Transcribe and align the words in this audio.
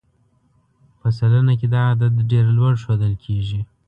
په 0.99 1.07
سلنه 1.17 1.53
کې 1.59 1.67
دا 1.73 1.81
عدد 1.91 2.13
ډېر 2.31 2.45
لوړ 2.57 2.73
ښودل 2.83 3.13
کېږي. 3.23 3.61